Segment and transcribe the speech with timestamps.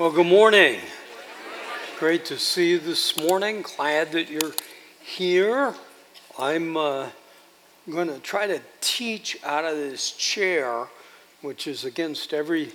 [0.00, 0.80] Well, good morning.
[1.98, 3.60] Great to see you this morning.
[3.60, 4.54] Glad that you're
[5.02, 5.74] here.
[6.38, 7.10] I'm uh,
[7.86, 10.86] going to try to teach out of this chair,
[11.42, 12.72] which is against every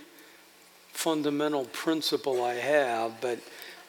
[0.92, 3.40] fundamental principle I have, but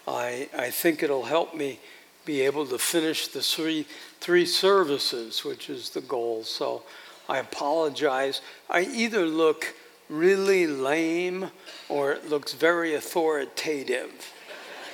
[0.09, 1.79] I, I think it'll help me
[2.25, 3.85] be able to finish the three,
[4.19, 6.43] three services, which is the goal.
[6.43, 6.85] So
[7.29, 8.41] I apologize.
[8.71, 9.75] I either look
[10.09, 11.51] really lame
[11.89, 14.33] or it looks very authoritative.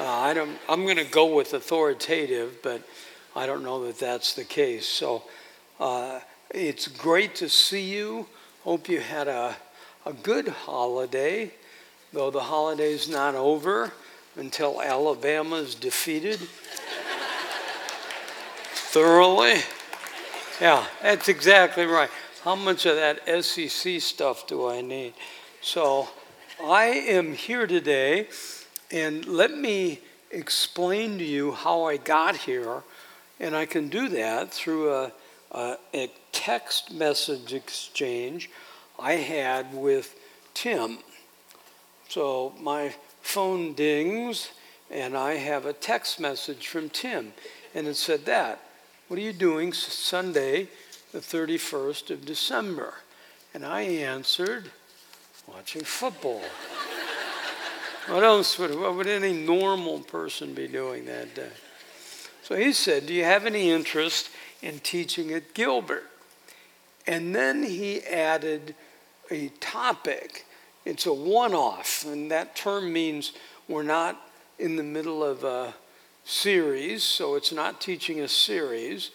[0.00, 2.82] Uh, I don't, I'm going to go with authoritative, but
[3.37, 4.87] I don't know that that's the case.
[4.87, 5.23] So
[5.78, 6.20] uh,
[6.51, 8.27] it's great to see you.
[8.64, 9.56] Hope you had a,
[10.06, 11.52] a good holiday,
[12.12, 13.92] though the holiday's not over
[14.37, 16.40] until Alabama's defeated
[18.74, 19.60] thoroughly.
[20.60, 22.10] Yeah, that's exactly right
[22.45, 25.14] how much of that SEC stuff do I need?
[25.60, 26.09] So
[26.62, 28.27] I am here today,
[28.91, 30.01] and let me
[30.32, 32.82] explain to you how I got here.
[33.38, 35.13] And I can do that through a,
[35.52, 38.51] a, a text message exchange
[38.98, 40.18] I had with
[40.52, 40.98] Tim.
[42.09, 44.51] So my phone dings,
[44.90, 47.35] and I have a text message from Tim.
[47.73, 48.60] And it said that.
[49.07, 50.68] What are you doing Sunday
[51.13, 52.95] the 31st of December?
[53.55, 54.71] And I answered,
[55.46, 56.43] watching football.
[58.09, 61.51] what else would, what would any normal person be doing that day?
[62.43, 64.31] So he said, Do you have any interest
[64.62, 66.10] in teaching at Gilbert?
[67.06, 68.75] And then he added
[69.31, 70.47] a topic.
[70.84, 73.32] It's a one off, and that term means
[73.69, 74.21] we're not
[74.59, 75.75] in the middle of a
[76.25, 79.10] series, so it's not teaching a series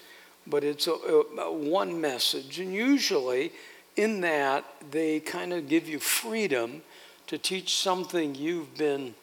[0.49, 2.59] but it's a, a, one message.
[2.59, 3.51] And usually,
[3.95, 6.81] in that, they kind of give you freedom
[7.27, 9.15] to teach something you've been.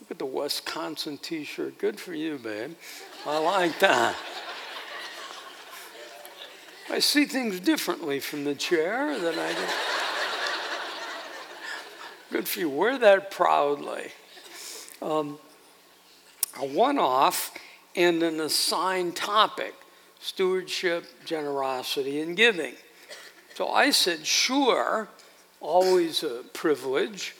[0.00, 1.78] Look at the Wisconsin t shirt.
[1.78, 2.74] Good for you, babe.
[3.26, 4.16] I like that.
[6.90, 9.66] I see things differently from the chair than I do.
[12.30, 12.68] Good for you.
[12.68, 14.12] Wear that proudly.
[15.00, 15.38] Um,
[16.60, 17.52] a one off
[17.96, 19.74] and an assigned topic
[20.24, 22.72] stewardship, generosity, and giving.
[23.54, 25.08] So I said, sure,
[25.60, 27.36] always a privilege.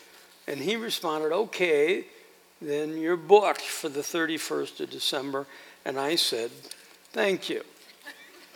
[0.46, 2.04] And he responded, okay,
[2.60, 5.46] then you're booked for the 31st of December.
[5.86, 6.50] And I said,
[7.12, 7.62] thank you.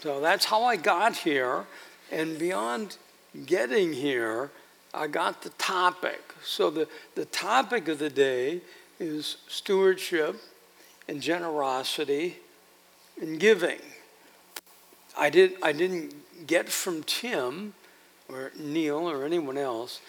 [0.00, 1.64] So that's how I got here.
[2.12, 2.98] And beyond
[3.46, 4.50] getting here,
[4.92, 6.20] I got the topic.
[6.44, 8.60] So the, the topic of the day
[9.00, 10.36] is stewardship
[11.08, 12.36] and generosity
[13.18, 13.80] and giving.
[15.18, 16.14] I, did, I didn't
[16.46, 17.74] get from Tim
[18.28, 20.00] or Neil or anyone else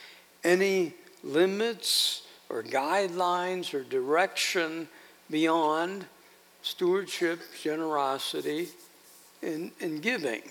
[0.44, 0.94] any
[1.24, 4.88] limits or guidelines or direction
[5.30, 6.06] beyond
[6.62, 8.70] stewardship, generosity,
[9.42, 10.42] and, and giving.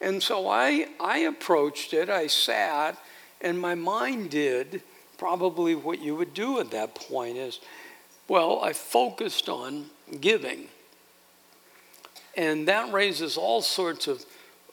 [0.00, 2.96] And so I, I approached it, I sat,
[3.40, 4.82] and my mind did
[5.18, 7.60] probably what you would do at that point is,
[8.28, 9.86] well, I focused on
[10.20, 10.68] giving.
[12.36, 14.24] And that raises all sorts of,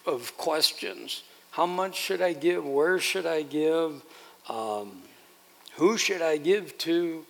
[0.05, 1.23] of questions.
[1.51, 2.65] How much should I give?
[2.65, 4.03] Where should I give?
[4.47, 5.01] Um,
[5.73, 7.25] who should I give to?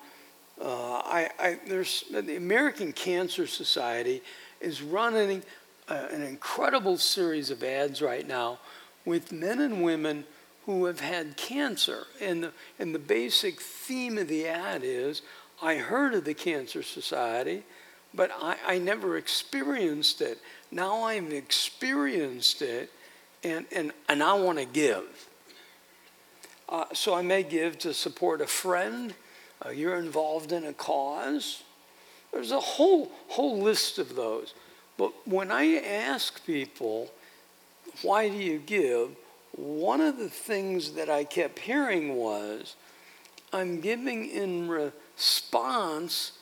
[0.60, 4.22] Uh, I, I, there's, the American Cancer Society
[4.60, 5.42] is running
[5.88, 8.58] a, an incredible series of ads right now
[9.06, 10.24] with men and women
[10.66, 12.06] who have had cancer.
[12.20, 15.22] And the, and the basic theme of the ad is
[15.62, 17.62] I heard of the Cancer Society,
[18.12, 20.38] but I, I never experienced it.
[20.70, 22.92] Now I've experienced it,
[23.42, 25.28] and, and, and I want to give.
[26.68, 29.14] Uh, so I may give to support a friend.
[29.64, 31.62] Uh, you're involved in a cause.
[32.32, 34.54] There's a whole whole list of those.
[34.96, 37.10] But when I ask people,
[38.02, 39.10] why do you give?
[39.52, 42.76] One of the things that I kept hearing was,
[43.52, 46.32] I'm giving in response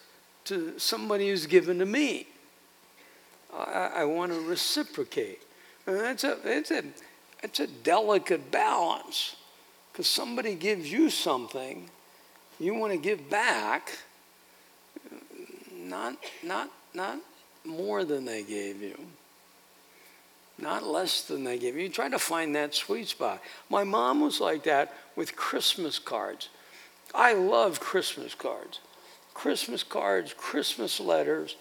[0.44, 2.26] to somebody who's given to me.
[3.54, 5.42] I, I want to reciprocate.
[5.86, 6.82] And that's a, it's a,
[7.42, 9.36] it's a delicate balance
[9.92, 11.88] because somebody gives you something,
[12.58, 13.98] you want to give back,
[15.76, 17.18] not, not, not
[17.64, 18.98] more than they gave you,
[20.58, 21.82] not less than they gave you.
[21.82, 23.40] You try to find that sweet spot.
[23.70, 26.48] My mom was like that with Christmas cards.
[27.14, 28.80] I love Christmas cards.
[29.34, 31.56] Christmas cards, Christmas letters.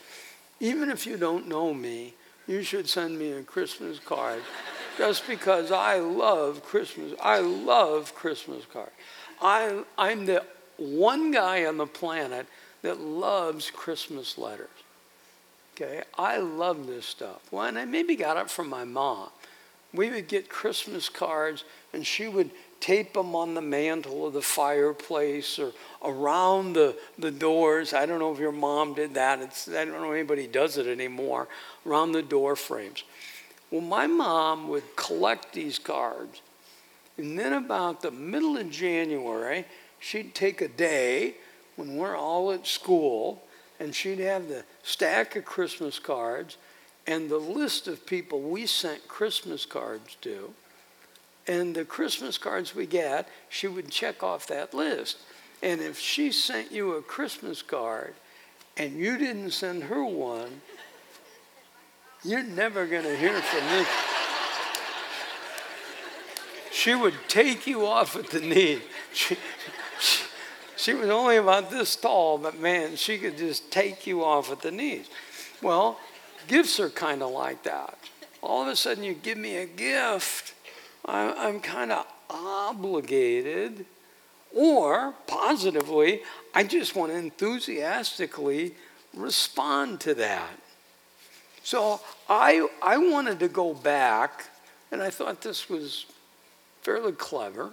[0.59, 2.15] Even if you don't know me,
[2.47, 4.41] you should send me a Christmas card
[4.97, 7.13] just because I love Christmas.
[7.21, 8.91] I love Christmas cards.
[9.39, 10.43] I, I'm the
[10.77, 12.47] one guy on the planet
[12.81, 14.69] that loves Christmas letters.
[15.75, 17.41] Okay, I love this stuff.
[17.51, 19.29] Well, and I maybe got it from my mom.
[19.93, 21.63] We would get Christmas cards,
[21.93, 25.71] and she would tape them on the mantle of the fireplace or
[26.03, 27.93] around the, the doors.
[27.93, 29.39] I don't know if your mom did that.
[29.41, 31.47] It's, I don't know anybody does it anymore,
[31.85, 33.03] around the door frames.
[33.71, 36.41] Well, my mom would collect these cards,
[37.17, 39.65] and then about the middle of January,
[39.99, 41.35] she'd take a day
[41.75, 43.43] when we're all at school,
[43.79, 46.57] and she'd have the stack of Christmas cards
[47.05, 50.53] and the list of people we sent Christmas cards to.
[51.47, 55.17] And the Christmas cards we get, she would check off that list.
[55.63, 58.13] And if she sent you a Christmas card
[58.75, 60.61] and you didn't send her one,
[62.23, 63.85] you're never going to hear from me.
[66.71, 68.81] She would take you off at the knee.
[69.13, 69.37] She,
[70.77, 74.61] she, was only about this tall, but man, she could just take you off at
[74.61, 75.09] the knees.
[75.61, 75.99] Well,
[76.47, 77.97] gifts are kind of like that.
[78.41, 80.53] All of a sudden, you give me a gift,
[81.05, 83.85] I'm kind of obligated,
[84.55, 86.21] or positively,
[86.53, 88.75] I just want to enthusiastically
[89.13, 90.51] respond to that.
[91.63, 94.45] So I, I wanted to go back,
[94.91, 96.05] and I thought this was
[96.81, 97.71] fairly clever,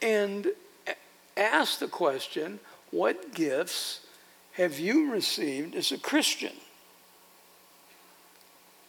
[0.00, 0.48] and
[1.36, 2.60] ask the question
[2.90, 4.00] what gifts
[4.52, 6.52] have you received as a Christian?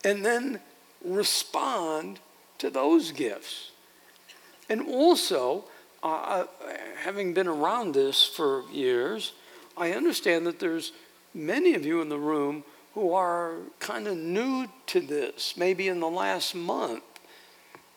[0.03, 0.59] And then
[1.03, 2.19] respond
[2.59, 3.71] to those gifts.
[4.69, 5.65] And also,
[6.03, 6.45] uh, uh,
[6.97, 9.33] having been around this for years,
[9.78, 10.92] I understand that there's
[11.33, 15.99] many of you in the room who are kind of new to this, maybe in
[15.99, 17.04] the last month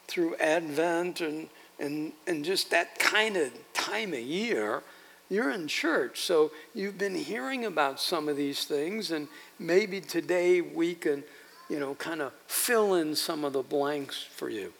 [0.07, 4.83] through Advent and, and, and just that kind of time of year.
[5.29, 9.27] You're in church, so you've been hearing about some of these things, and
[9.59, 11.23] maybe today we can
[11.69, 14.73] you know, kind of fill in some of the blanks for you.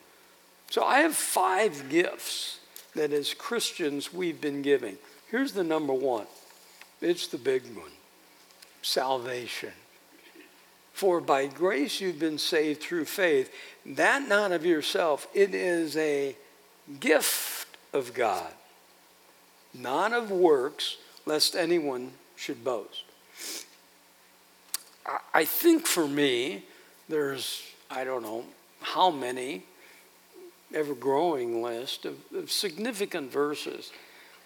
[0.70, 2.58] So I have five gifts
[2.94, 4.98] that as Christians we've been giving.
[5.30, 6.26] Here's the number one
[7.00, 7.92] it's the big one
[8.82, 9.72] salvation.
[10.92, 13.50] For by grace you've been saved through faith,
[13.86, 16.36] that not of yourself, it is a
[16.98, 18.52] gift of God,
[19.74, 20.96] not of works,
[21.26, 23.04] lest anyone should boast.
[25.34, 26.64] I think for me,
[27.08, 28.44] there's, I don't know
[28.80, 29.64] how many,
[30.74, 33.92] ever growing list of, of significant verses.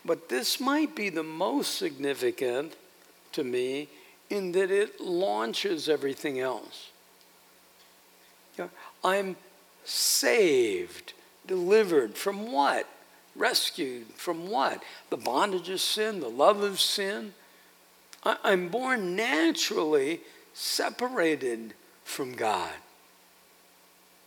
[0.05, 2.77] But this might be the most significant
[3.33, 3.89] to me
[4.31, 6.91] in that it launches everything else.
[9.03, 9.37] I'm
[9.85, 11.13] saved,
[11.47, 12.89] delivered from what?
[13.37, 14.83] Rescued from what?
[15.11, 17.35] The bondage of sin, the love of sin.
[18.23, 20.21] I'm born naturally
[20.55, 21.75] separated
[22.05, 22.73] from God.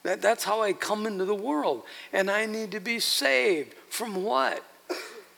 [0.04, 1.84] That, that's how I come into the world.
[2.14, 4.64] And I need to be saved from what?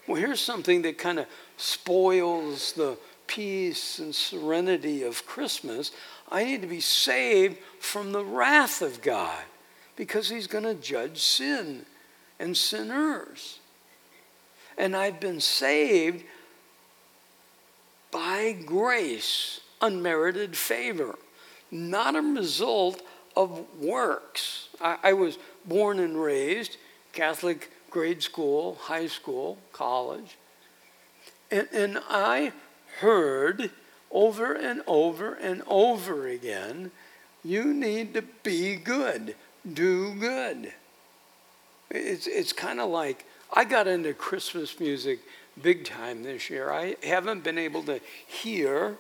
[0.08, 2.98] well, here's something that kind of spoils the
[3.28, 5.92] peace and serenity of Christmas.
[6.32, 9.44] I need to be saved from the wrath of God
[9.96, 11.86] because He's going to judge sin
[12.40, 13.60] and sinners.
[14.78, 16.24] And I've been saved
[18.12, 21.18] by grace, unmerited favor,
[21.70, 23.02] not a result
[23.36, 24.70] of works.
[24.82, 26.78] I, I was born and raised
[27.14, 30.38] Catholic grade school, high school, college.
[31.52, 32.54] And, and I
[33.00, 33.72] heard
[34.12, 36.92] over and over and over again
[37.44, 39.36] you need to be good,
[39.72, 40.74] do good.
[41.92, 45.20] It's, it's kind of like I got into Christmas music
[45.62, 46.72] big time this year.
[46.72, 48.96] I haven't been able to hear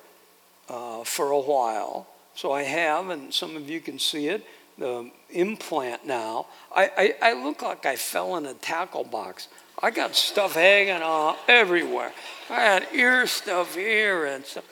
[0.67, 2.07] uh, for a while.
[2.35, 4.45] So I have, and some of you can see it,
[4.77, 6.47] the implant now.
[6.73, 9.49] I, I, I look like I fell in a tackle box.
[9.81, 12.13] I got stuff hanging on everywhere.
[12.49, 14.65] I had ear stuff here and stuff.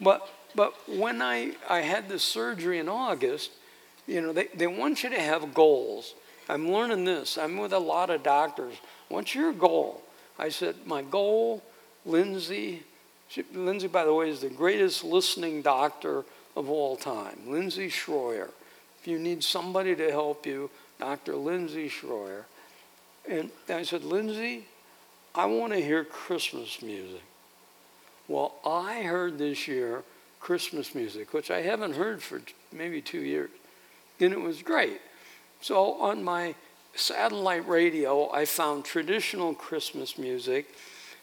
[0.00, 3.50] But, but when I, I had the surgery in August,
[4.06, 6.14] you know, they, they want you to have goals.
[6.48, 7.38] I'm learning this.
[7.38, 8.74] I'm with a lot of doctors.
[9.08, 10.02] What's your goal?
[10.38, 11.62] I said, my goal,
[12.04, 12.82] Lindsay,
[13.28, 16.24] she, Lindsay, by the way, is the greatest listening doctor
[16.56, 18.50] of all time, Lindsay Schroyer.
[19.00, 21.36] If you need somebody to help you, Dr.
[21.36, 22.44] Lindsay Schroyer.
[23.28, 24.66] And I said, Lindsay,
[25.34, 27.22] I want to hear Christmas music.
[28.28, 30.02] Well, I heard this year
[30.40, 32.40] Christmas music, which I haven't heard for
[32.72, 33.50] maybe two years,
[34.20, 35.00] and it was great.
[35.64, 36.54] So on my
[36.94, 40.74] satellite radio, I found traditional Christmas music.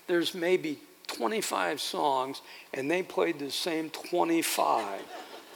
[0.07, 2.41] There's maybe 25 songs,
[2.73, 4.99] and they played the same 25.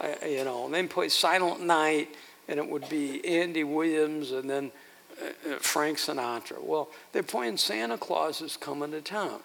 [0.02, 2.10] I, you know, and they played Silent Night,
[2.48, 4.72] and it would be Andy Williams, and then
[5.20, 6.62] uh, uh, Frank Sinatra.
[6.62, 9.40] Well, they're playing Santa Claus is coming to town.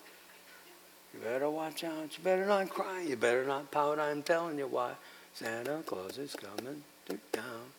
[1.15, 2.19] You better watch out.
[2.19, 3.07] You better not cry.
[3.09, 3.99] You better not pout.
[3.99, 4.93] I'm telling you why.
[5.33, 7.73] Santa Claus is coming to town.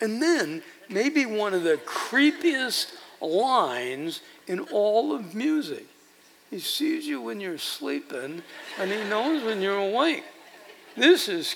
[0.00, 5.86] And then maybe one of the creepiest lines in all of music.
[6.50, 8.42] He sees you when you're sleeping
[8.78, 10.24] and he knows when you're awake.
[10.96, 11.54] This is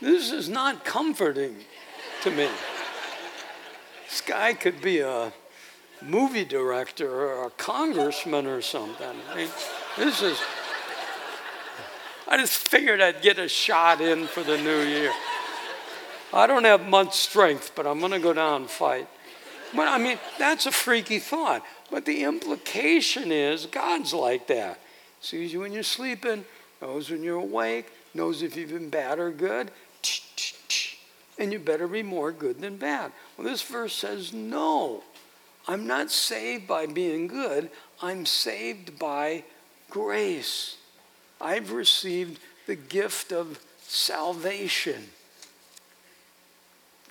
[0.00, 1.56] this is not comforting
[2.22, 2.48] to me.
[4.06, 5.32] This guy could be a
[6.02, 9.16] movie director or a congressman or something.
[9.30, 9.48] I mean,
[9.96, 10.38] this is
[12.26, 15.12] I just figured I'd get a shot in for the new year.
[16.34, 19.08] I don't have much strength, but I'm going to go down and fight.
[19.74, 21.64] But I mean, that's a freaky thought.
[21.90, 24.80] But the implication is God's like that.
[25.20, 26.44] Sees you when you're sleeping,
[26.82, 29.70] knows when you're awake, knows if you've been bad or good.
[31.38, 33.12] And you better be more good than bad.
[33.36, 35.02] Well, this verse says, no,
[35.66, 37.70] I'm not saved by being good.
[38.02, 39.44] I'm saved by
[39.90, 40.76] grace.
[41.40, 45.04] I've received the gift of salvation.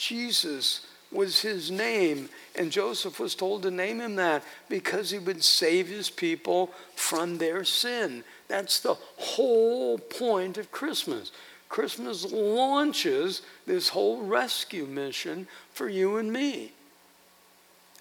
[0.08, 5.44] Jesus was his name, and Joseph was told to name him that because he would
[5.44, 8.24] save his people from their sin.
[8.50, 11.32] That's the whole point of Christmas.
[11.70, 16.74] Christmas launches this whole rescue mission for you and me.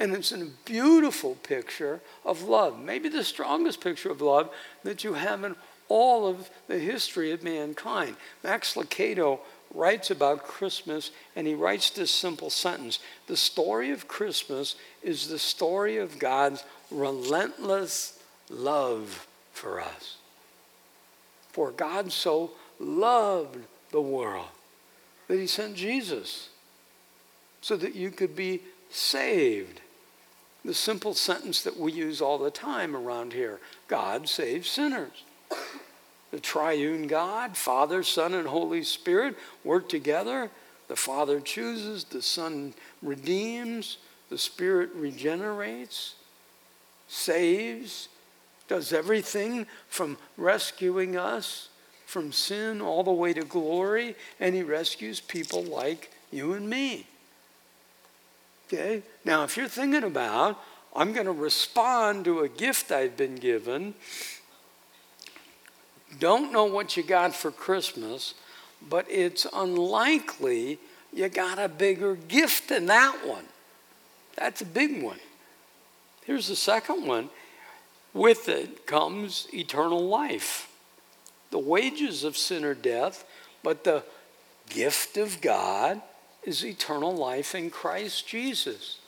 [0.01, 4.51] And it's a beautiful picture of love, maybe the strongest picture of love
[4.83, 5.55] that you have in
[5.89, 8.17] all of the history of mankind.
[8.43, 9.41] Max Lucado
[9.75, 15.39] writes about Christmas, and he writes this simple sentence The story of Christmas is the
[15.39, 18.19] story of God's relentless
[18.51, 20.17] love for us.
[21.51, 23.59] For God so loved
[23.91, 24.49] the world
[25.29, 26.49] that he sent Jesus
[27.61, 28.61] so that you could be
[28.91, 29.81] saved.
[30.65, 35.25] The simple sentence that we use all the time around here God saves sinners
[36.33, 40.51] the triune God, Father, Son, and Holy Spirit work together.
[40.89, 43.99] The Father chooses, the Son redeems,
[44.29, 46.17] the Spirit regenerates,
[47.07, 48.09] saves,
[48.67, 51.69] does everything from rescuing us
[52.13, 57.07] from sin all the way to glory, and He rescues people like you and me.
[58.67, 59.03] Okay?
[59.25, 60.63] Now, if you're thinking about,
[60.95, 63.95] I'm going to respond to a gift I've been given,
[66.19, 68.35] don't know what you got for Christmas,
[68.89, 70.79] but it's unlikely
[71.13, 73.45] you got a bigger gift than that one.
[74.37, 75.19] That's a big one.
[76.25, 77.31] Here's the second one
[78.15, 80.71] with it comes eternal life.
[81.51, 83.25] The wages of sin are death,
[83.63, 84.05] but the
[84.71, 86.01] gift of God
[86.45, 88.99] is eternal life in Christ Jesus.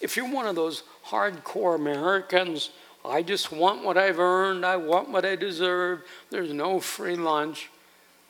[0.00, 2.70] If you're one of those hardcore Americans
[3.08, 7.70] I just want what I've earned, I want what I deserve, there's no free lunch.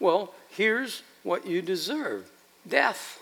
[0.01, 2.31] Well, here's what you deserve
[2.67, 3.21] death.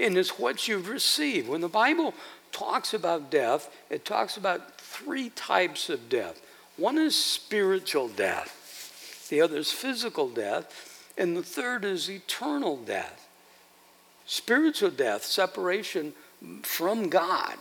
[0.00, 1.48] And it's what you've received.
[1.48, 2.14] When the Bible
[2.52, 6.40] talks about death, it talks about three types of death.
[6.76, 13.28] One is spiritual death, the other is physical death, and the third is eternal death.
[14.26, 16.12] Spiritual death, separation
[16.62, 17.54] from God.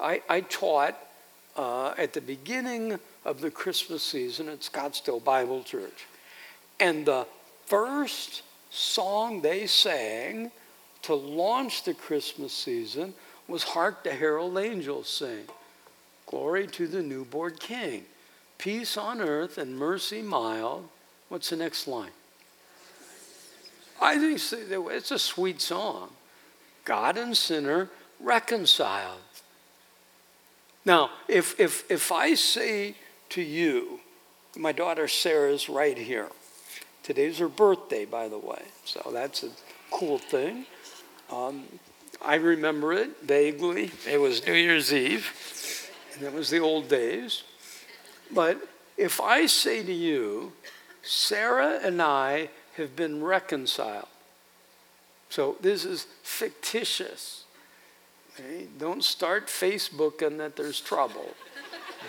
[0.00, 0.96] I, I taught
[1.56, 6.06] uh, at the beginning of the Christmas season at Scottsdale Bible Church.
[6.80, 7.26] And the
[7.66, 10.50] first song they sang
[11.02, 13.14] to launch the Christmas season
[13.48, 15.44] was Hark the Herald Angels Sing.
[16.26, 18.04] Glory to the newborn King.
[18.58, 20.88] Peace on earth and mercy mild.
[21.28, 22.10] What's the next line?
[24.00, 24.40] I think
[24.90, 26.10] it's a sweet song.
[26.84, 27.88] God and sinner
[28.20, 29.18] reconciled.
[30.84, 32.96] Now, if, if, if I say
[33.30, 34.00] to you,
[34.56, 36.28] my daughter Sarah's right here.
[37.02, 39.50] Today's her birthday, by the way, so that's a
[39.90, 40.66] cool thing.
[41.30, 41.64] Um,
[42.20, 43.90] I remember it vaguely.
[44.08, 47.42] It was New Year's Eve, and it was the old days.
[48.30, 48.58] But
[48.96, 50.52] if I say to you,
[51.02, 54.06] Sarah and I have been reconciled,
[55.28, 57.44] so this is fictitious.
[58.34, 58.66] Okay?
[58.78, 61.34] Don't start Facebooking that there's trouble.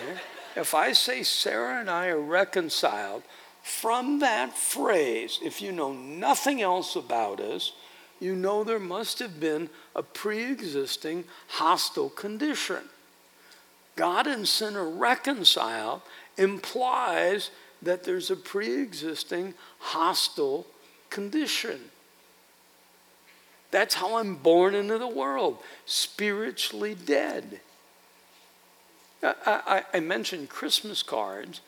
[0.02, 0.20] Okay?
[0.56, 3.22] If I say Sarah and I are reconciled,
[3.62, 7.72] from that phrase, if you know nothing else about us,
[8.20, 12.82] you know there must have been a pre existing hostile condition.
[13.96, 16.02] God and sinner reconciled
[16.36, 17.50] implies
[17.82, 20.66] that there's a pre existing hostile
[21.10, 21.80] condition.
[23.74, 27.58] That's how I'm born into the world, spiritually dead.
[29.20, 31.60] I, I, I mentioned Christmas cards.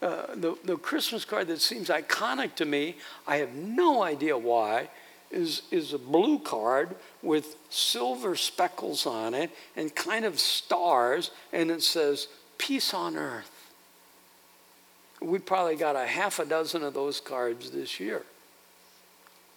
[0.00, 2.96] Uh, the, the Christmas card that seems iconic to me,
[3.26, 4.88] I have no idea why,
[5.30, 11.70] is, is a blue card with silver speckles on it and kind of stars, and
[11.70, 13.70] it says, Peace on Earth.
[15.20, 18.22] We probably got a half a dozen of those cards this year.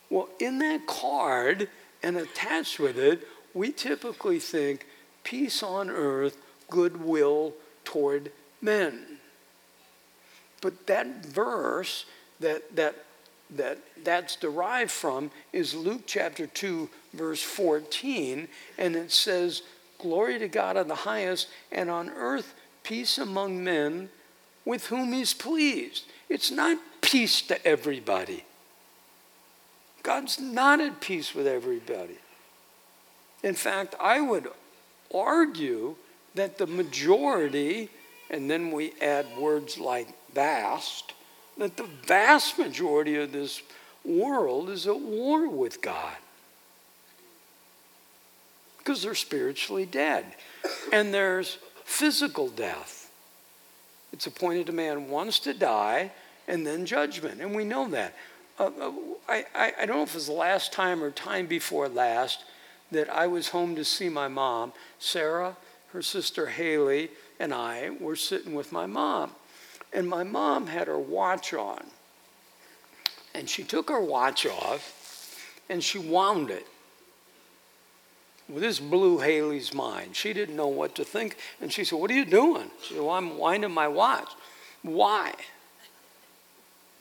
[0.09, 1.69] Well, in that card
[2.03, 4.85] and attached with it, we typically think
[5.23, 6.37] peace on earth,
[6.69, 7.53] goodwill
[7.85, 9.19] toward men.
[10.61, 12.05] But that verse
[12.39, 12.95] that, that
[13.55, 19.61] that that's derived from is Luke chapter 2, verse 14, and it says,
[19.99, 24.09] Glory to God on the highest, and on earth peace among men
[24.65, 26.05] with whom he's pleased.
[26.29, 28.43] It's not peace to everybody.
[30.03, 32.17] God's not at peace with everybody.
[33.41, 34.47] In fact, I would
[35.13, 35.95] argue
[36.35, 37.89] that the majority,
[38.29, 41.13] and then we add words like vast,
[41.57, 43.61] that the vast majority of this
[44.03, 46.15] world is at war with God
[48.83, 50.25] because they're spiritually dead.
[50.91, 53.09] And there's physical death.
[54.11, 56.11] It's appointed a man once to die
[56.47, 57.39] and then judgment.
[57.39, 58.13] And we know that.
[58.59, 58.91] Uh, uh
[59.27, 62.43] I, I, I don't know if it was the last time or time before last
[62.91, 64.73] that I was home to see my mom.
[64.99, 65.55] Sarah,
[65.91, 69.31] her sister Haley, and I were sitting with my mom.
[69.91, 71.85] And my mom had her watch on.
[73.33, 74.99] And she took her watch off
[75.69, 76.67] and she wound it.
[78.49, 80.15] Well, this blew Haley's mind.
[80.15, 81.37] She didn't know what to think.
[81.61, 82.69] And she said, What are you doing?
[82.81, 84.29] She said, Well, I'm winding my watch.
[84.81, 85.33] Why?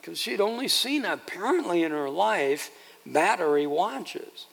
[0.03, 2.73] Because she'd only seen, apparently, in her life,
[3.07, 4.47] battery watches.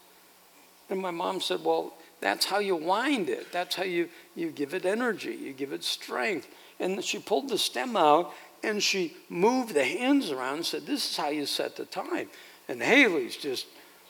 [0.92, 3.52] And my mom said, Well, that's how you wind it.
[3.52, 6.48] That's how you, you give it energy, you give it strength.
[6.80, 8.32] And she pulled the stem out
[8.64, 12.30] and she moved the hands around and said, This is how you set the time.
[12.68, 13.66] And Haley's just,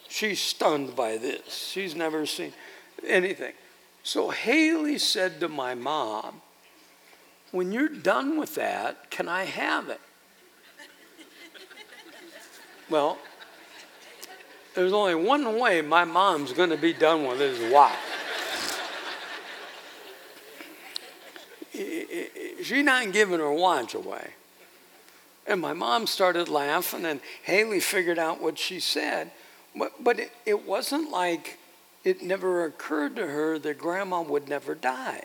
[0.08, 1.70] she's stunned by this.
[1.72, 2.52] She's never seen
[3.06, 3.54] anything.
[4.02, 6.42] So Haley said to my mom,
[7.50, 10.00] When you're done with that, can I have it?
[12.90, 13.18] Well,
[14.74, 17.96] there's only one way my mom's going to be done with his watch.
[22.62, 24.30] she's not giving her watch away.
[25.46, 29.30] And my mom started laughing, and Haley figured out what she said.
[29.74, 31.58] But, but it, it wasn't like
[32.04, 35.24] it never occurred to her that grandma would never die.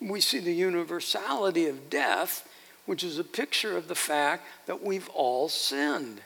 [0.00, 2.48] We see the universality of death,
[2.86, 6.20] which is a picture of the fact that we've all sinned.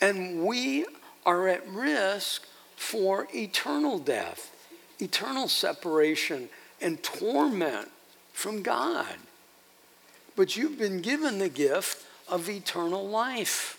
[0.00, 0.86] And we
[1.26, 4.54] are at risk for eternal death,
[5.00, 6.48] eternal separation,
[6.80, 7.88] and torment
[8.32, 9.16] from God.
[10.36, 13.76] But you've been given the gift of eternal life.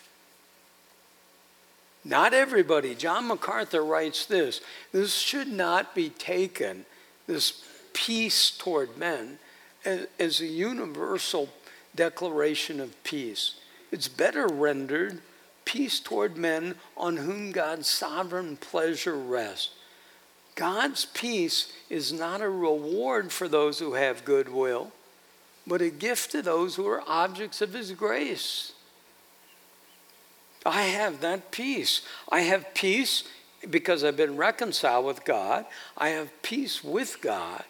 [2.04, 2.94] Not everybody.
[2.94, 4.60] John MacArthur writes this
[4.92, 6.84] this should not be taken,
[7.26, 9.38] this peace toward men,
[9.84, 11.48] as a universal
[11.94, 13.56] declaration of peace.
[13.90, 15.20] It's better rendered
[15.64, 19.70] peace toward men on whom God's sovereign pleasure rests.
[20.54, 24.92] God's peace is not a reward for those who have goodwill,
[25.66, 28.72] but a gift to those who are objects of His grace.
[30.64, 32.02] I have that peace.
[32.30, 33.24] I have peace
[33.68, 35.66] because I've been reconciled with God.
[35.96, 37.64] I have peace with God.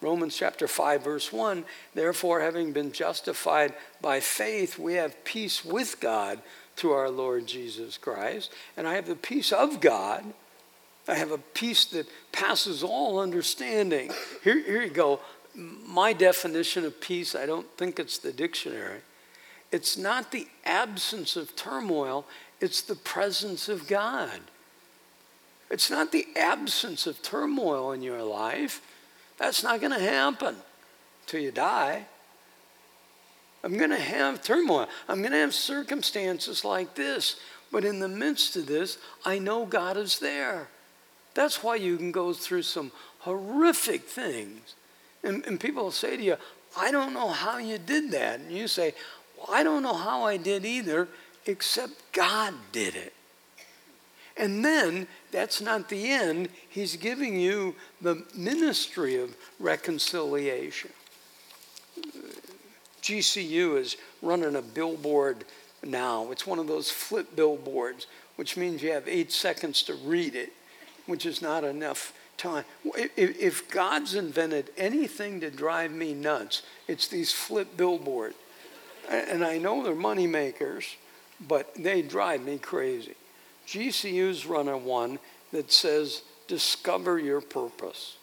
[0.00, 6.00] Romans chapter 5, verse 1 Therefore, having been justified by faith, we have peace with
[6.00, 6.40] God
[6.76, 8.52] through our Lord Jesus Christ.
[8.76, 10.24] And I have the peace of God.
[11.06, 14.10] I have a peace that passes all understanding.
[14.42, 15.20] Here, here you go.
[15.54, 19.00] My definition of peace, I don't think it's the dictionary.
[19.72, 22.24] It's not the absence of turmoil,
[22.60, 24.40] it's the presence of God.
[25.70, 28.82] It's not the absence of turmoil in your life.
[29.40, 30.54] That's not going to happen
[31.26, 32.04] till you die.
[33.64, 34.86] I'm going to have turmoil.
[35.08, 37.36] I'm going to have circumstances like this.
[37.72, 40.68] But in the midst of this, I know God is there.
[41.34, 44.74] That's why you can go through some horrific things.
[45.24, 46.36] And, and people will say to you,
[46.78, 48.40] I don't know how you did that.
[48.40, 48.94] And you say,
[49.38, 51.08] well, I don't know how I did either,
[51.46, 53.14] except God did it.
[54.40, 56.48] And then that's not the end.
[56.70, 60.90] He's giving you the ministry of reconciliation.
[63.02, 65.44] GCU is running a billboard
[65.84, 66.30] now.
[66.30, 70.54] It's one of those flip billboards, which means you have eight seconds to read it,
[71.04, 72.64] which is not enough time.
[72.94, 78.36] If God's invented anything to drive me nuts, it's these flip billboards.
[79.06, 80.96] And I know they're money makers,
[81.46, 83.16] but they drive me crazy.
[83.70, 85.20] GCU's running one
[85.52, 88.16] that says, discover your purpose.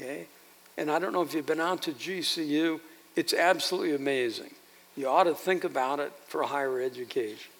[0.00, 0.26] Okay?
[0.78, 2.80] And I don't know if you've been out to GCU,
[3.14, 4.54] it's absolutely amazing.
[4.96, 7.52] You ought to think about it for higher education.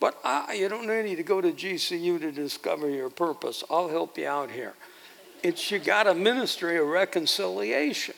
[0.00, 3.62] But I, you don't need to go to GCU to discover your purpose.
[3.70, 4.74] I'll help you out here.
[5.42, 8.16] It's you got a ministry of reconciliation.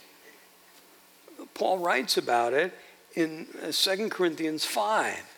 [1.55, 2.73] Paul writes about it
[3.15, 5.38] in 2 uh, Corinthians 5.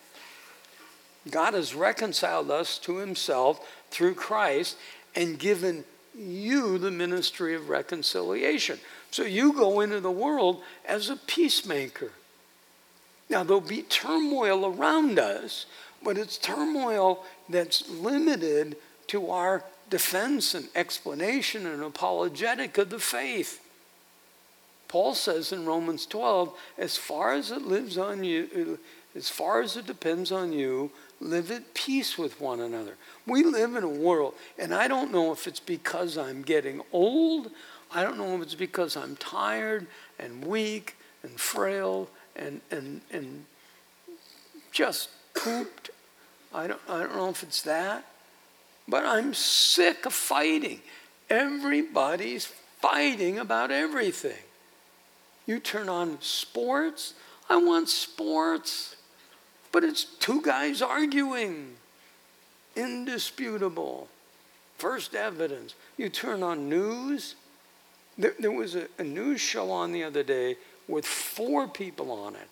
[1.29, 4.77] God has reconciled us to himself through Christ
[5.15, 5.83] and given
[6.17, 8.79] you the ministry of reconciliation.
[9.11, 12.11] So you go into the world as a peacemaker.
[13.29, 15.65] Now, there'll be turmoil around us,
[16.03, 18.75] but it's turmoil that's limited
[19.07, 23.61] to our defense and explanation and apologetic of the faith.
[24.87, 28.79] Paul says in Romans 12, as far as it lives on you,
[29.15, 32.95] as far as it depends on you, live at peace with one another.
[33.27, 37.51] We live in a world, and I don't know if it's because I'm getting old,
[37.93, 43.45] I don't know if it's because I'm tired and weak and frail and, and, and
[44.71, 45.91] just pooped.
[46.53, 48.05] I don't, I don't know if it's that,
[48.87, 50.81] but I'm sick of fighting.
[51.29, 52.45] Everybody's
[52.81, 54.39] fighting about everything.
[55.45, 57.13] You turn on sports,
[57.49, 58.95] I want sports.
[59.71, 61.75] But it's two guys arguing.
[62.75, 64.07] Indisputable.
[64.77, 65.75] First evidence.
[65.97, 67.35] You turn on news.
[68.17, 70.57] There, there was a, a news show on the other day
[70.87, 72.47] with four people on it,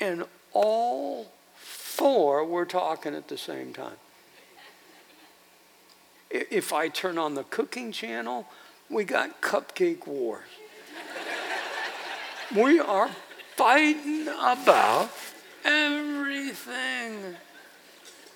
[0.00, 3.96] and all four were talking at the same time.
[6.30, 8.46] If I turn on the cooking channel,
[8.90, 10.44] we got cupcake wars.
[12.54, 13.10] we are
[13.56, 15.10] fighting about
[15.68, 17.36] everything.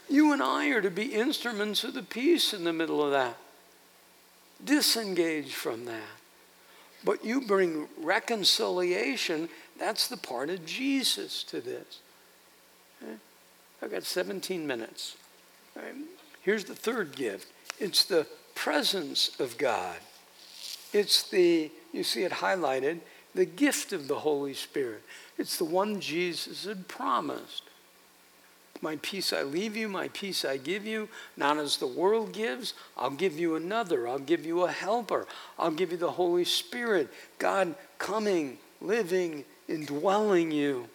[0.08, 3.36] You and I are to be instruments of the peace in the middle of that.
[4.64, 6.00] Disengage from that.
[7.04, 12.00] But you bring reconciliation, that's the part of Jesus to this.
[13.02, 13.14] Okay?
[13.82, 15.16] I've got 17 minutes.
[15.74, 15.94] Right?
[16.42, 17.48] Here's the third gift
[17.80, 19.96] it's the presence of God.
[20.92, 23.00] It's the, you see it highlighted,
[23.34, 25.02] the gift of the Holy Spirit.
[25.38, 27.64] It's the one Jesus had promised.
[28.80, 32.74] My peace I leave you, my peace I give you, not as the world gives.
[32.96, 34.08] I'll give you another.
[34.08, 35.26] I'll give you a helper.
[35.56, 40.88] I'll give you the Holy Spirit, God coming, living, indwelling you.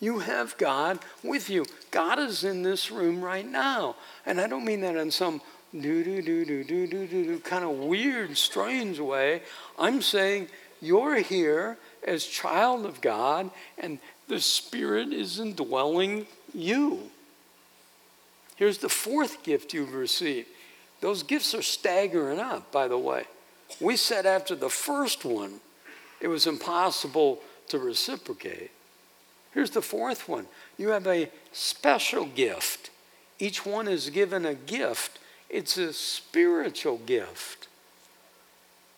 [0.00, 1.66] You have God with you.
[1.90, 3.96] God is in this room right now.
[4.24, 5.40] And I don't mean that in some
[5.72, 9.42] do do do do do do do do kind of weird, strange way.
[9.76, 10.48] I'm saying
[10.80, 17.10] you're here as child of God, and the Spirit is indwelling you.
[18.56, 20.48] Here's the fourth gift you've received.
[21.00, 23.24] Those gifts are staggering up, by the way.
[23.80, 25.60] We said after the first one,
[26.20, 28.70] it was impossible to reciprocate.
[29.52, 32.90] Here's the fourth one you have a special gift.
[33.38, 37.68] Each one is given a gift, it's a spiritual gift.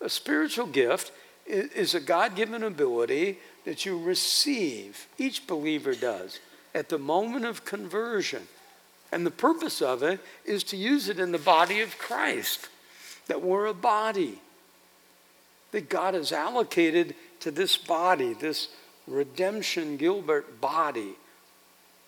[0.00, 1.12] A spiritual gift
[1.46, 5.06] is a God given ability that you receive.
[5.18, 6.40] Each believer does
[6.74, 8.46] at the moment of conversion.
[9.12, 12.68] And the purpose of it is to use it in the body of Christ,
[13.26, 14.40] that we're a body,
[15.72, 18.68] that God has allocated to this body, this
[19.06, 21.14] redemption Gilbert body,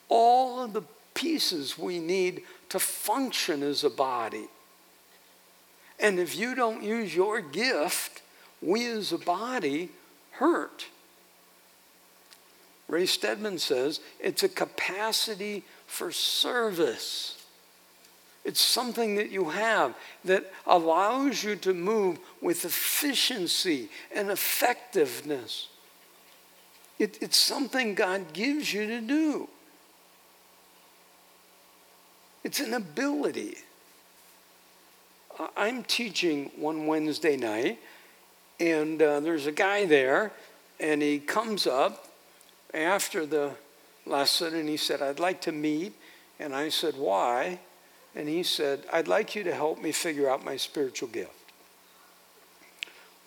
[0.09, 0.83] all of the
[1.15, 4.47] pieces we need to function as a body.
[5.99, 8.22] And if you don't use your gift,
[8.63, 9.91] we as a body
[10.33, 10.87] hurt.
[12.89, 17.43] Ray Stedman says it's a capacity for service.
[18.45, 19.95] It's something that you have
[20.25, 25.69] that allows you to move with efficiency and effectiveness.
[26.99, 29.49] It, it's something God gives you to do.
[32.45, 33.57] It's an ability.
[35.57, 37.79] I'm teaching one Wednesday night,
[38.63, 40.31] and uh, there's a guy there,
[40.79, 42.07] and he comes up
[42.73, 43.55] after the
[44.07, 45.95] lesson and he said, I'd like to meet.
[46.39, 47.59] And I said, Why?
[48.15, 51.33] And he said, I'd like you to help me figure out my spiritual gift.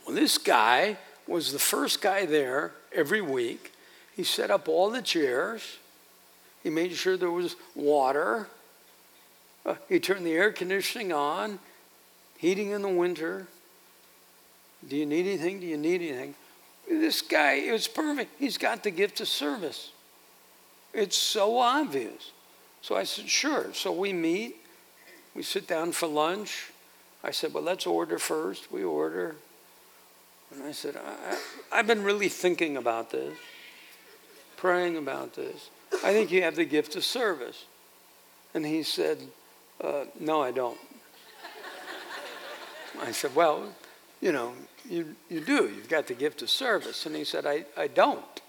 [0.06, 3.74] Well, this guy was the first guy there every week.
[4.16, 5.80] He set up all the chairs.
[6.64, 8.48] He made sure there was water.
[9.66, 11.60] Uh, he turned the air conditioning on,
[12.38, 13.48] heating in the winter.
[14.88, 15.60] Do you need anything?
[15.60, 16.36] Do you need anything?
[16.88, 18.32] This guy, is perfect.
[18.40, 19.92] He's got the gift of service.
[20.94, 22.32] It's so obvious.
[22.82, 23.74] So I said, sure.
[23.74, 24.58] So we meet,
[25.34, 26.72] we sit down for lunch.
[27.24, 28.72] I said, well, let's order first.
[28.72, 29.36] We order.
[30.54, 30.96] And I said,
[31.72, 33.36] I, have been really thinking about this,
[34.58, 35.70] praying about this.
[36.04, 37.66] I think you have the gift of service.
[38.54, 39.18] And he said,
[39.84, 40.78] uh, no, I don't.
[43.02, 43.74] I said, well,
[44.26, 44.54] you know,
[44.90, 45.70] you, you do.
[45.70, 47.06] You've got the gift of service.
[47.06, 48.42] And he said, I, I don't.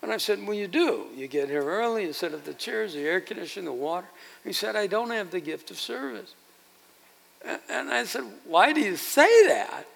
[0.00, 1.04] And I said, Well, you do.
[1.14, 4.06] You get here early, you set up the chairs, the air conditioning, the water.
[4.42, 6.34] He said, I don't have the gift of service.
[7.68, 9.86] And I said, Why do you say that?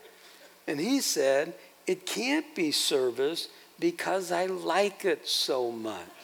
[0.68, 1.55] And he said,
[1.87, 3.49] It can't be service
[3.81, 6.23] because I like it so much.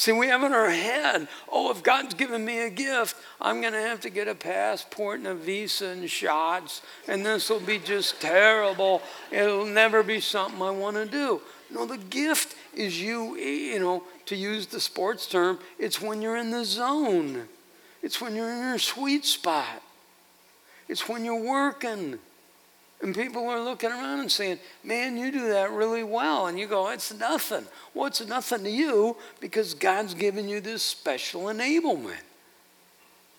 [0.00, 3.74] See, we have in our head, oh, if God's given me a gift, I'm going
[3.74, 7.78] to have to get a passport and a visa and shots, and this will be
[7.78, 9.02] just terrible.
[9.30, 11.42] It'll never be something I want to do.
[11.70, 16.38] No, the gift is you, you know, to use the sports term, it's when you're
[16.38, 17.46] in the zone.
[18.02, 19.82] It's when you're in your sweet spot.
[20.88, 22.20] It's when you're working.
[23.02, 26.46] And people are looking around and saying, Man, you do that really well.
[26.46, 27.64] And you go, It's nothing.
[27.94, 32.22] Well, it's nothing to you because God's given you this special enablement.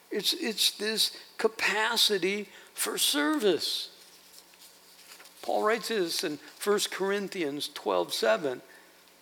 [0.09, 3.89] It's, it's this capacity for service.
[5.43, 8.61] Paul writes this in 1 Corinthians 12 7.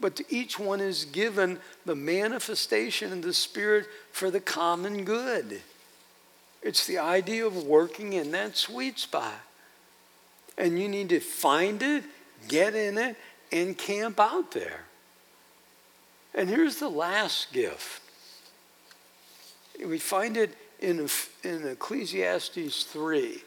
[0.01, 5.61] But to each one is given the manifestation of the Spirit for the common good.
[6.61, 9.41] It's the idea of working in that sweet spot
[10.59, 12.03] and you need to find it,
[12.47, 13.15] get in it,
[13.51, 14.81] and camp out there.
[16.35, 18.01] And here's the last gift.
[19.83, 21.07] We find it in,
[21.43, 23.41] in Ecclesiastes 3.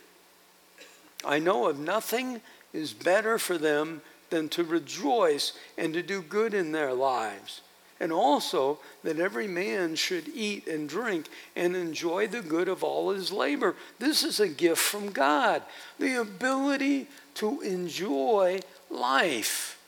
[1.23, 2.41] I know of nothing
[2.73, 7.61] is better for them than to rejoice and to do good in their lives
[7.99, 13.11] and also that every man should eat and drink and enjoy the good of all
[13.11, 13.75] his labor.
[13.99, 15.61] This is a gift from God
[15.99, 19.79] the ability to enjoy life.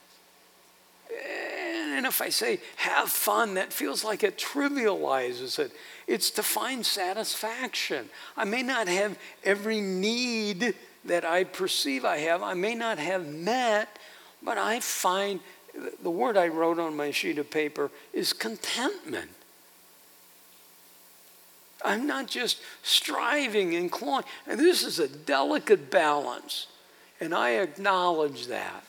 [1.95, 5.71] And if I say have fun, that feels like it trivializes it.
[6.07, 8.09] It's to find satisfaction.
[8.35, 13.27] I may not have every need that I perceive I have, I may not have
[13.27, 13.99] met,
[14.41, 15.39] but I find
[16.01, 19.31] the word I wrote on my sheet of paper is contentment.
[21.83, 24.25] I'm not just striving and clawing.
[24.47, 26.67] And this is a delicate balance.
[27.19, 28.83] And I acknowledge that.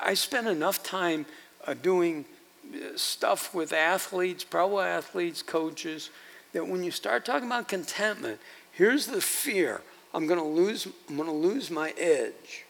[0.00, 1.26] I spend enough time
[1.66, 2.24] uh, doing
[2.72, 6.10] uh, stuff with athletes, pro athletes, coaches,
[6.52, 8.40] that when you start talking about contentment,
[8.72, 9.80] here's the fear.
[10.12, 12.64] I'm going to lose I'm going to lose my edge.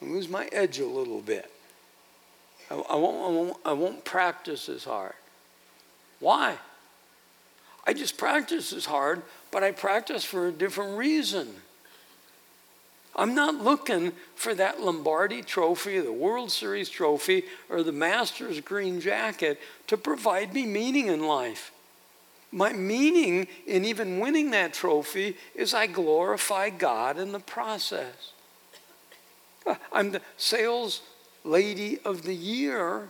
[0.00, 1.50] I lose my edge a little bit.
[2.70, 5.14] I, won't, I, won't, I won't practice as hard.
[6.20, 6.56] Why?
[7.86, 11.54] I just practice as hard, but I practice for a different reason.
[13.14, 19.00] I'm not looking for that Lombardi trophy, the World Series trophy, or the Masters green
[19.00, 21.72] jacket to provide me meaning in life.
[22.52, 28.32] My meaning in even winning that trophy is I glorify God in the process.
[29.92, 31.00] I'm the sales
[31.46, 33.08] lady of the year,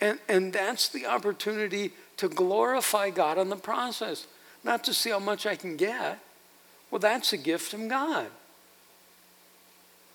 [0.00, 4.26] and, and that's the opportunity to glorify God in the process,
[4.62, 6.18] not to see how much I can get.
[6.90, 8.26] Well, that's a gift from God.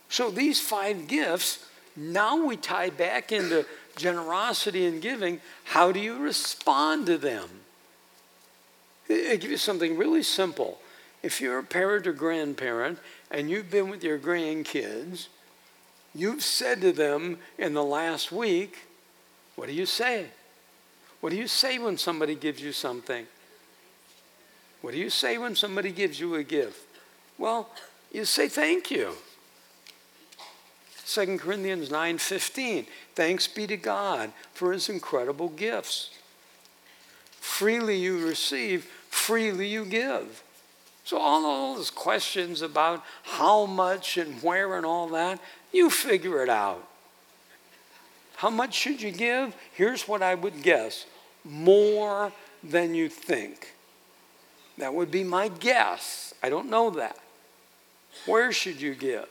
[0.09, 1.65] So these five gifts,
[1.95, 3.65] now we tie back into
[3.95, 5.41] generosity and giving.
[5.65, 7.49] How do you respond to them?
[9.09, 10.79] I give you something really simple.
[11.23, 12.99] If you're a parent or grandparent
[13.31, 15.27] and you've been with your grandkids,
[16.17, 18.77] you've said to them in the last week,
[19.55, 20.27] what do you say?
[21.21, 23.25] What do you say when somebody gives you something?
[24.81, 26.85] What do you say when somebody gives you a gift?
[27.37, 27.69] Well,
[28.11, 29.13] you say thank you.
[31.05, 32.85] 2 Corinthians 9:15.
[33.15, 36.11] Thanks be to God for his incredible gifts.
[37.39, 40.43] Freely you receive, freely you give.
[41.05, 45.39] So all those questions about how much and where and all that,
[45.71, 46.87] you figure it out.
[48.37, 49.55] How much should you give?
[49.73, 51.05] Here's what I would guess
[51.43, 52.31] more
[52.63, 53.73] than you think.
[54.77, 56.33] That would be my guess.
[56.43, 57.17] I don't know that.
[58.25, 59.27] Where should you give?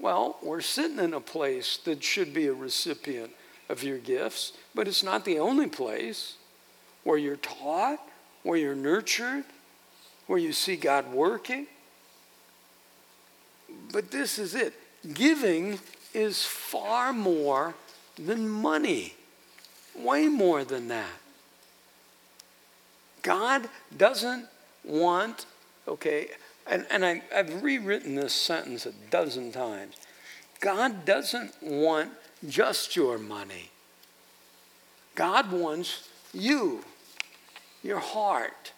[0.00, 3.32] Well, we're sitting in a place that should be a recipient
[3.68, 6.36] of your gifts, but it's not the only place
[7.02, 7.98] where you're taught,
[8.44, 9.44] where you're nurtured,
[10.28, 11.66] where you see God working.
[13.92, 14.72] But this is it
[15.14, 15.78] giving
[16.14, 17.74] is far more
[18.18, 19.14] than money,
[19.96, 21.10] way more than that.
[23.22, 24.46] God doesn't
[24.84, 25.46] want,
[25.86, 26.28] okay,
[26.66, 29.96] and, and I, I've rewritten this sentence a dozen times.
[30.60, 32.10] God doesn't want
[32.48, 33.70] just your money.
[35.14, 36.84] God wants you,
[37.82, 38.72] your heart.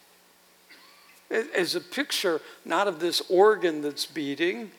[1.30, 4.72] As a picture, not of this organ that's beating,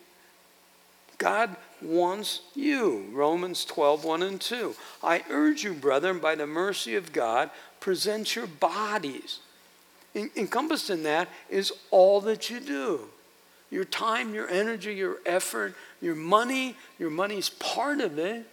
[1.21, 3.05] God wants you.
[3.11, 4.75] Romans 12, 1 and 2.
[5.03, 9.39] I urge you, brethren, by the mercy of God, present your bodies
[10.13, 13.07] encompassed in that is all that you do
[13.69, 16.75] your time, your energy, your effort, your money.
[16.99, 18.45] Your money's part of it.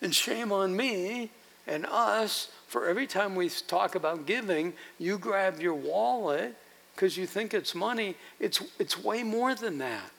[0.00, 1.30] And shame on me
[1.66, 6.56] and us for every time we talk about giving, you grab your wallet
[6.94, 8.14] because you think it's money.
[8.40, 10.10] It's, it's way more than that.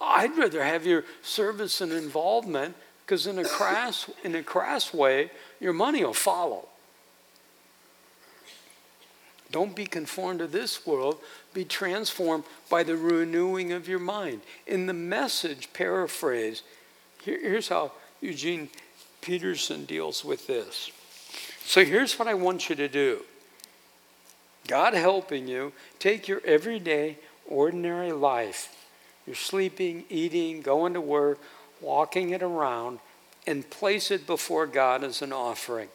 [0.00, 4.92] Oh, I'd rather have your service and involvement because in a crass in a crass
[4.92, 5.30] way,
[5.60, 6.68] your money will follow.
[9.54, 11.20] Don't be conformed to this world.
[11.52, 14.40] Be transformed by the renewing of your mind.
[14.66, 16.62] In the message paraphrase,
[17.22, 18.68] here, here's how Eugene
[19.20, 20.90] Peterson deals with this.
[21.64, 23.22] So here's what I want you to do
[24.66, 28.73] God helping you, take your everyday, ordinary life,
[29.26, 31.40] you're sleeping, eating, going to work,
[31.80, 32.98] walking it around,
[33.46, 35.88] and place it before God as an offering.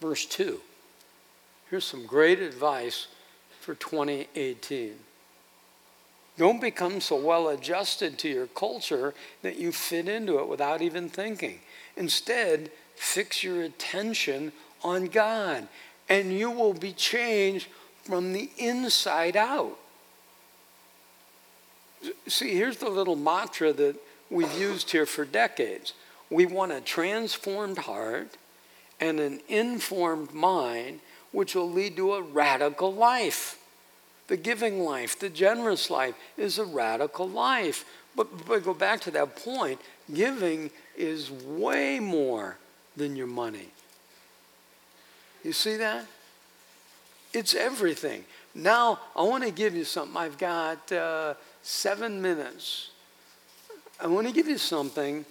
[0.00, 0.60] Verse 2
[1.70, 3.08] Here's some great advice
[3.60, 4.94] for 2018.
[6.38, 11.08] Don't become so well adjusted to your culture that you fit into it without even
[11.08, 11.60] thinking.
[11.96, 14.52] Instead, fix your attention
[14.84, 15.66] on God,
[16.08, 17.68] and you will be changed
[18.04, 19.78] from the inside out.
[22.26, 23.96] See, here's the little mantra that
[24.30, 25.92] we've used here for decades.
[26.30, 28.36] We want a transformed heart
[29.00, 31.00] and an informed mind
[31.32, 33.58] which will lead to a radical life.
[34.28, 37.84] The giving life, the generous life is a radical life.
[38.16, 39.80] But, but go back to that point
[40.12, 42.56] giving is way more
[42.96, 43.68] than your money.
[45.44, 46.06] You see that?
[47.32, 48.24] It's everything.
[48.54, 50.16] Now, I want to give you something.
[50.16, 51.34] I've got uh,
[51.66, 52.90] seven minutes.
[53.98, 55.24] I want to give you something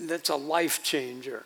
[0.00, 1.44] that's a life changer.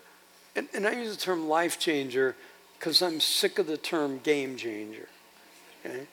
[0.55, 2.35] And, and I use the term life changer
[2.79, 5.09] because I'm sick of the term game changer.
[5.85, 6.07] Okay?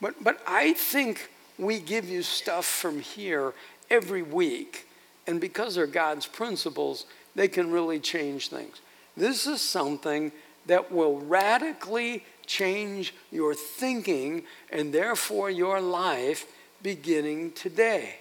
[0.00, 3.52] But, but I think we give you stuff from here
[3.90, 4.88] every week,
[5.26, 8.80] and because they're God's principles, they can really change things.
[9.16, 10.32] This is something
[10.66, 16.46] that will radically change your thinking and therefore your life
[16.82, 18.16] beginning today.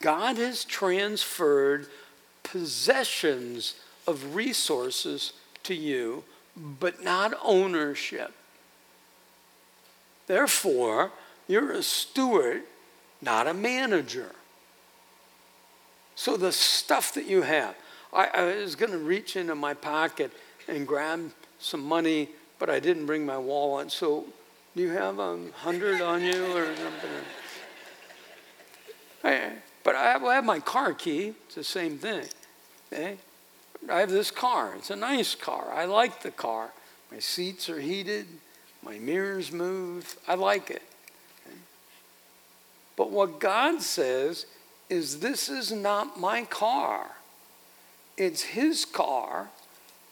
[0.00, 1.86] God has transferred
[2.42, 3.74] possessions
[4.06, 6.24] of resources to you,
[6.56, 8.32] but not ownership.
[10.26, 11.10] Therefore,
[11.48, 12.62] you're a steward,
[13.20, 14.32] not a manager.
[16.14, 17.74] So the stuff that you have,
[18.12, 20.30] I, I was going to reach into my pocket
[20.68, 22.28] and grab some money,
[22.64, 23.92] but I didn't bring my wallet.
[23.92, 24.24] So,
[24.74, 27.10] do you have a hundred on you or something?
[29.22, 29.50] I,
[29.82, 31.34] but I have, my car key.
[31.44, 32.24] It's the same thing.
[32.90, 33.18] Okay?
[33.86, 34.72] I have this car.
[34.78, 35.70] It's a nice car.
[35.74, 36.70] I like the car.
[37.12, 38.28] My seats are heated.
[38.82, 40.16] My mirrors move.
[40.26, 40.82] I like it.
[41.46, 41.56] Okay?
[42.96, 44.46] But what God says
[44.88, 47.10] is this is not my car.
[48.16, 49.50] It's his car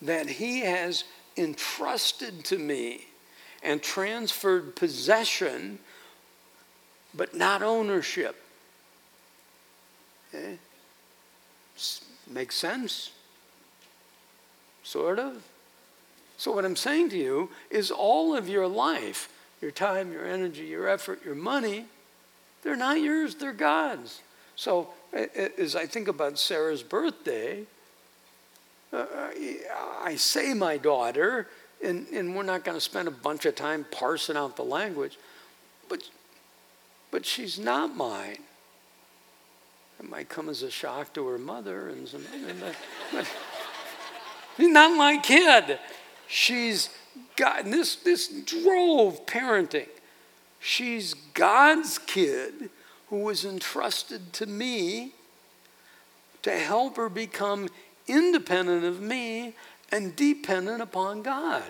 [0.02, 1.04] that he has
[1.36, 3.06] entrusted to me
[3.62, 5.78] and transferred possession,
[7.14, 8.36] but not ownership.
[10.34, 10.38] Eh?
[10.38, 10.58] Okay?
[12.30, 13.10] Makes sense?
[14.82, 15.42] Sort of.
[16.36, 19.28] So, what I'm saying to you is all of your life,
[19.60, 21.86] your time, your energy, your effort, your money,
[22.62, 24.22] they're not yours, they're God's.
[24.56, 27.64] So, as I think about Sarah's birthday,
[30.02, 31.48] I say my daughter,
[31.82, 35.18] and, and we're not going to spend a bunch of time parsing out the language,
[35.88, 36.02] but,
[37.10, 38.38] but she's not mine.
[40.00, 42.24] It might come as a shock to her mother and some,
[43.12, 43.26] but
[44.56, 45.78] she's not my kid.
[46.26, 46.90] She's
[47.36, 47.66] God.
[47.66, 49.88] This, this drove parenting.
[50.58, 52.70] She's God's kid
[53.08, 55.12] who was entrusted to me
[56.42, 57.68] to help her become
[58.12, 59.54] independent of me
[59.90, 61.64] and dependent upon God.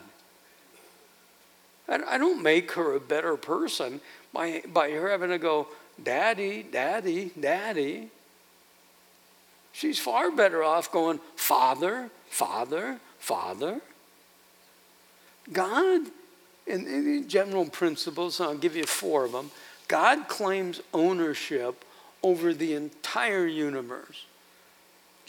[1.88, 4.00] I don't make her a better person
[4.32, 5.68] by, by her having to go,
[6.02, 8.08] Daddy, Daddy, Daddy.
[9.72, 13.80] She's far better off going, Father, Father, Father.
[15.52, 16.02] God,
[16.66, 19.50] in, in general principles, I'll give you four of them.
[19.88, 21.84] God claims ownership
[22.22, 24.24] over the entire universe.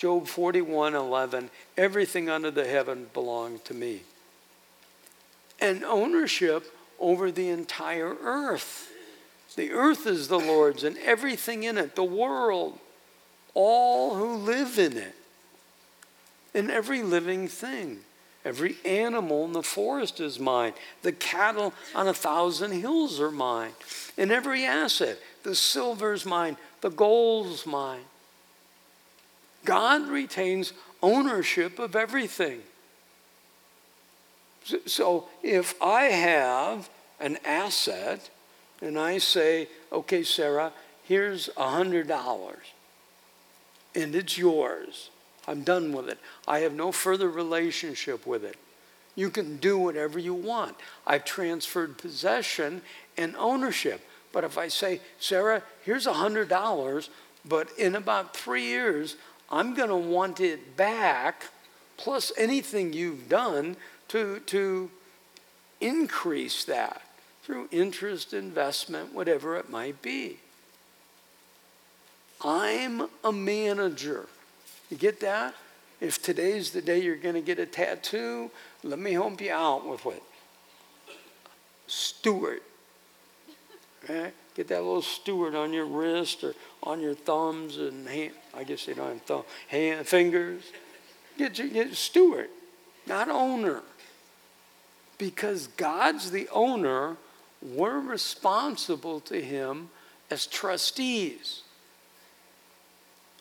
[0.04, 4.02] Job 41 11, everything under the heaven belonged to me.
[5.62, 8.92] And ownership over the entire earth.
[9.56, 12.80] The earth is the Lord's and everything in it, the world,
[13.54, 15.16] all who live in it,
[16.54, 18.02] and every living thing.
[18.44, 20.74] Every animal in the forest is mine.
[21.04, 23.72] The cattle on a thousand hills are mine.
[24.18, 28.04] And every asset, the silver is mine, the gold is mine.
[29.66, 32.62] God retains ownership of everything.
[34.86, 36.90] So if I have
[37.20, 38.30] an asset
[38.82, 40.72] and I say, okay, Sarah,
[41.04, 42.56] here's a $100
[43.96, 45.10] and it's yours.
[45.48, 46.18] I'm done with it.
[46.48, 48.56] I have no further relationship with it.
[49.16, 50.76] You can do whatever you want.
[51.06, 52.82] I've transferred possession
[53.18, 54.02] and ownership.
[54.32, 57.10] But if I say, Sarah, here's a $100,
[57.46, 59.18] but in about three years,
[59.54, 61.46] I'm going to want it back,
[61.98, 63.78] plus anything you've done
[64.08, 64.90] to, to
[65.80, 67.04] increase that
[67.44, 70.38] through interest, investment, whatever it might be.
[72.44, 74.26] I'm a manager.
[74.90, 75.54] You get that?
[76.02, 78.50] If today's the day you're going to get a tattoo,
[78.84, 80.24] let me help you out with what?
[81.86, 82.62] Steward.
[84.04, 84.32] Okay?
[84.56, 88.34] Get that little steward on your wrist or on your thumbs and hand.
[88.54, 90.64] I guess they don't have thumb, hand, fingers.
[91.38, 92.50] Get, your, get steward,
[93.08, 93.82] not owner.
[95.18, 97.18] Because God's the owner,
[97.62, 99.90] we're responsible to Him
[100.30, 101.62] as trustees.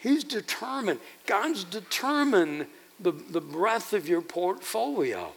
[0.01, 1.01] He's determined.
[1.27, 2.67] God's determined
[2.99, 5.33] the, the breadth of your portfolio.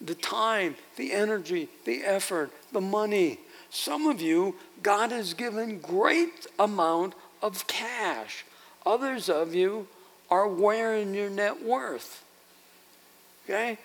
[0.00, 3.38] The time, the energy, the effort, the money.
[3.70, 8.44] Some of you, God has given great amount of cash.
[8.86, 9.86] Others of you
[10.30, 12.24] are wearing your net worth.
[13.44, 13.78] Okay?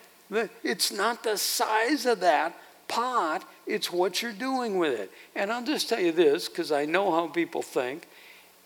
[0.63, 2.57] It's not the size of that
[2.87, 5.11] pot, it's what you're doing with it.
[5.35, 8.07] And I'll just tell you this, because I know how people think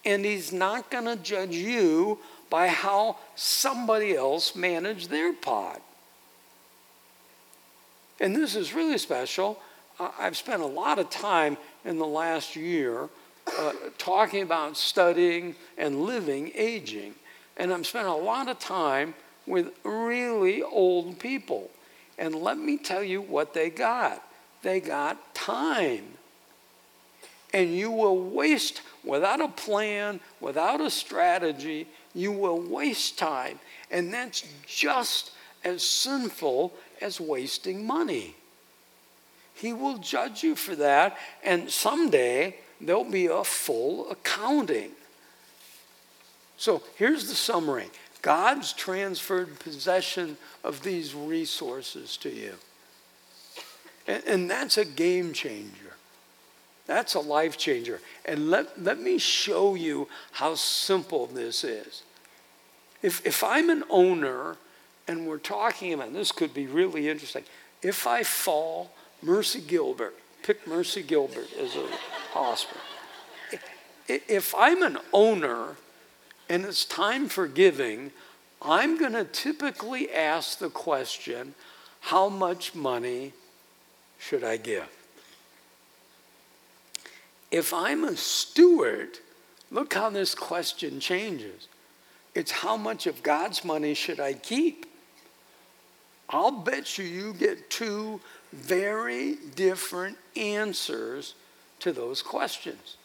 [0.07, 5.81] and he's not going to judge you by how somebody else managed their pot.
[8.19, 9.59] And this is really special.
[9.99, 13.09] I've spent a lot of time in the last year
[13.57, 17.15] uh, talking about studying and living aging.
[17.57, 19.15] And I'm spending a lot of time
[19.47, 21.71] with really old people.
[22.17, 24.23] And let me tell you what they got
[24.63, 26.03] they got time.
[27.53, 33.59] And you will waste, without a plan, without a strategy, you will waste time.
[33.89, 35.31] And that's just
[35.63, 38.35] as sinful as wasting money.
[39.57, 44.91] He will judge you for that, and someday there'll be a full accounting.
[46.57, 47.87] So here's the summary
[48.21, 52.53] God's transferred possession of these resources to you.
[54.07, 55.93] And, and that's a game changer.
[56.85, 57.99] That's a life changer.
[58.25, 62.03] And let, let me show you how simple this is.
[63.01, 64.55] If, if I'm an owner
[65.07, 67.43] and we're talking about this, could be really interesting.
[67.81, 68.91] If I fall,
[69.21, 71.87] Mercy Gilbert, pick Mercy Gilbert as a
[72.31, 72.81] hospital.
[74.07, 75.75] If I'm an owner
[76.49, 78.11] and it's time for giving,
[78.61, 81.55] I'm going to typically ask the question
[82.01, 83.33] how much money
[84.17, 84.87] should I give?
[87.51, 89.19] If I'm a steward,
[89.71, 91.67] look how this question changes.
[92.35, 94.85] It's how much of God's money should I keep?
[96.29, 98.19] I'll bet you you get two
[98.51, 101.35] very different answers
[101.79, 102.97] to those questions.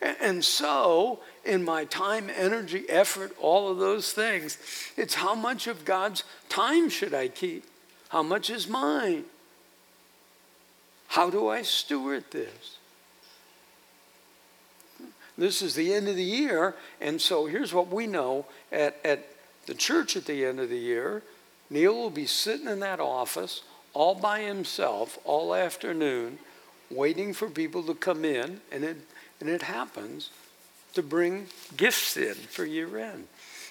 [0.00, 4.58] And so, in my time, energy, effort, all of those things,
[4.96, 7.64] it's how much of God's time should I keep?
[8.10, 9.24] How much is mine?
[11.08, 12.76] How do I steward this?
[15.38, 19.26] This is the end of the year, and so here's what we know at, at
[19.66, 21.22] the church at the end of the year
[21.70, 23.62] Neil will be sitting in that office
[23.92, 26.38] all by himself all afternoon,
[26.90, 28.96] waiting for people to come in, and it,
[29.40, 30.30] and it happens
[30.94, 31.46] to bring
[31.76, 33.26] gifts in for year end.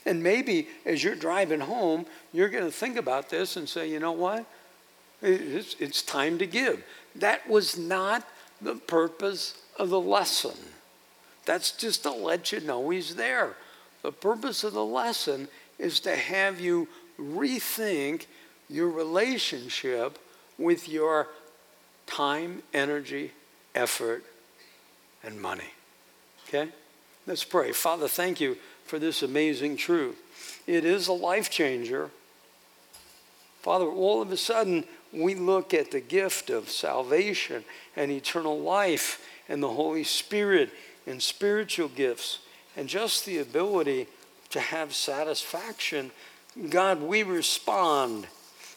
[0.05, 3.99] And maybe as you're driving home, you're going to think about this and say, you
[3.99, 4.45] know what?
[5.21, 6.83] It's, it's time to give.
[7.15, 8.27] That was not
[8.61, 10.57] the purpose of the lesson.
[11.45, 13.55] That's just to let you know he's there.
[14.01, 15.47] The purpose of the lesson
[15.79, 16.87] is to have you
[17.19, 18.25] rethink
[18.69, 20.19] your relationship
[20.57, 21.27] with your
[22.07, 23.31] time, energy,
[23.73, 24.23] effort,
[25.23, 25.71] and money.
[26.47, 26.69] Okay?
[27.27, 27.71] Let's pray.
[27.71, 30.21] Father, thank you for this amazing truth.
[30.67, 32.09] It is a life changer.
[33.61, 37.63] Father, all of a sudden, we look at the gift of salvation
[37.95, 40.71] and eternal life and the Holy Spirit
[41.07, 42.39] and spiritual gifts
[42.77, 44.07] and just the ability
[44.49, 46.11] to have satisfaction.
[46.69, 48.27] God, we respond.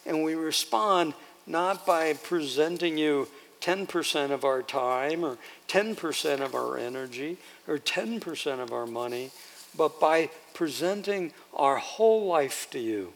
[0.07, 1.15] And we respond
[1.47, 3.29] not by presenting you
[3.61, 9.31] 10% of our time or 10% of our energy or 10% of our money,
[9.77, 13.13] but by presenting our whole life to you.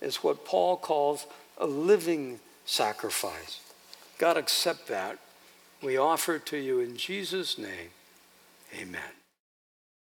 [0.00, 1.26] It's what Paul calls
[1.56, 3.60] a living sacrifice.
[4.18, 5.18] God, accept that.
[5.82, 7.90] We offer it to you in Jesus' name.